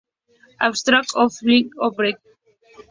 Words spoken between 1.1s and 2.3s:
of article found here